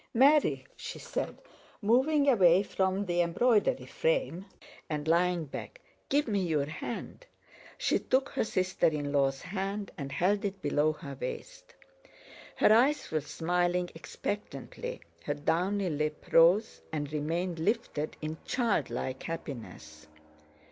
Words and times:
"Mary," 0.15 0.65
she 0.75 0.97
said, 0.97 1.37
moving 1.79 2.27
away 2.27 2.63
from 2.63 3.05
the 3.05 3.21
embroidery 3.21 3.85
frame 3.85 4.47
and 4.89 5.07
lying 5.07 5.45
back, 5.45 5.79
"give 6.09 6.27
me 6.27 6.39
your 6.39 6.65
hand." 6.65 7.23
She 7.77 7.99
took 7.99 8.29
her 8.29 8.43
sister 8.43 8.87
in 8.87 9.11
law's 9.11 9.43
hand 9.43 9.91
and 9.99 10.11
held 10.11 10.43
it 10.43 10.59
below 10.59 10.91
her 10.93 11.15
waist. 11.21 11.75
Her 12.55 12.73
eyes 12.73 13.11
were 13.11 13.21
smiling 13.21 13.91
expectantly, 13.93 15.01
her 15.25 15.35
downy 15.35 15.91
lip 15.91 16.25
rose 16.33 16.81
and 16.91 17.13
remained 17.13 17.59
lifted 17.59 18.17
in 18.23 18.37
childlike 18.43 19.21
happiness. 19.21 20.07